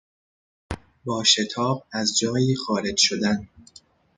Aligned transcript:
با 1.05 1.23
شتاب 1.23 1.85
از 1.91 2.17
جایی 2.19 2.55
خارج 2.55 2.97
شدن 2.97 3.49